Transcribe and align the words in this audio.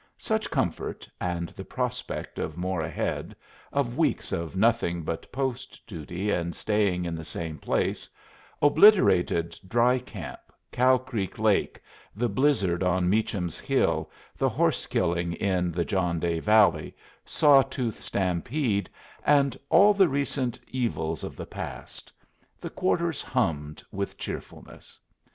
Such 0.17 0.49
comfort, 0.49 1.07
and 1.19 1.49
the 1.49 1.63
prospect 1.63 2.39
of 2.39 2.57
more 2.57 2.79
ahead, 2.81 3.35
of 3.71 3.99
weeks 3.99 4.31
of 4.31 4.55
nothing 4.57 5.03
but 5.03 5.31
post 5.31 5.79
duty 5.85 6.31
and 6.31 6.55
staying 6.55 7.05
in 7.05 7.13
the 7.13 7.23
same 7.23 7.59
place, 7.59 8.09
obliterated 8.63 9.59
Dry 9.67 9.99
Camp, 9.99 10.39
Cow 10.71 10.97
Creek 10.97 11.37
Lake, 11.37 11.79
the 12.15 12.27
blizzard 12.27 12.81
on 12.81 13.11
Meacham's 13.11 13.59
Hill, 13.59 14.09
the 14.39 14.49
horse 14.49 14.87
killing 14.87 15.33
in 15.33 15.71
the 15.71 15.85
John 15.85 16.19
Day 16.19 16.39
Valley, 16.39 16.95
Saw 17.23 17.61
Tooth 17.61 18.01
stampede, 18.01 18.89
and 19.23 19.55
all 19.69 19.93
the 19.93 20.09
recent 20.09 20.59
evils 20.67 21.23
of 21.23 21.35
the 21.35 21.45
past; 21.45 22.11
the 22.59 22.71
quarters 22.71 23.21
hummed 23.21 23.83
with 23.91 24.17
cheerfulness. 24.17 24.97